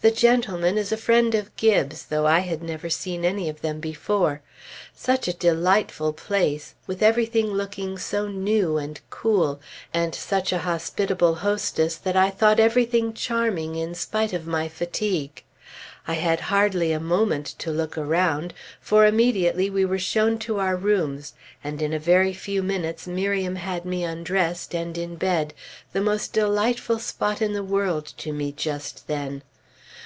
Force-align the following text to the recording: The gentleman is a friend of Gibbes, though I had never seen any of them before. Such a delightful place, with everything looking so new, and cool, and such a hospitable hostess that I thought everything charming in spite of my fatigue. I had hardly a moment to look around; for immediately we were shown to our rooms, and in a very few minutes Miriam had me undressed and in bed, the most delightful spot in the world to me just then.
The 0.00 0.10
gentleman 0.10 0.76
is 0.76 0.92
a 0.92 0.98
friend 0.98 1.34
of 1.34 1.56
Gibbes, 1.56 2.04
though 2.08 2.26
I 2.26 2.40
had 2.40 2.62
never 2.62 2.90
seen 2.90 3.24
any 3.24 3.48
of 3.48 3.62
them 3.62 3.80
before. 3.80 4.42
Such 4.94 5.28
a 5.28 5.32
delightful 5.32 6.12
place, 6.12 6.74
with 6.86 7.02
everything 7.02 7.46
looking 7.46 7.96
so 7.96 8.28
new, 8.28 8.76
and 8.76 9.00
cool, 9.08 9.62
and 9.94 10.14
such 10.14 10.52
a 10.52 10.58
hospitable 10.58 11.36
hostess 11.36 11.96
that 11.96 12.16
I 12.18 12.28
thought 12.28 12.60
everything 12.60 13.14
charming 13.14 13.76
in 13.76 13.94
spite 13.94 14.34
of 14.34 14.46
my 14.46 14.68
fatigue. 14.68 15.42
I 16.06 16.12
had 16.20 16.38
hardly 16.52 16.92
a 16.92 17.00
moment 17.00 17.46
to 17.60 17.70
look 17.70 17.96
around; 17.96 18.52
for 18.82 19.06
immediately 19.06 19.70
we 19.70 19.86
were 19.86 19.98
shown 19.98 20.38
to 20.40 20.58
our 20.58 20.76
rooms, 20.76 21.32
and 21.64 21.80
in 21.80 21.94
a 21.94 21.98
very 21.98 22.34
few 22.34 22.62
minutes 22.62 23.06
Miriam 23.06 23.56
had 23.56 23.86
me 23.86 24.04
undressed 24.04 24.74
and 24.74 24.98
in 24.98 25.16
bed, 25.16 25.54
the 25.94 26.02
most 26.02 26.34
delightful 26.34 26.98
spot 26.98 27.40
in 27.40 27.54
the 27.54 27.64
world 27.64 28.04
to 28.18 28.34
me 28.34 28.52
just 28.52 29.06
then. 29.06 29.42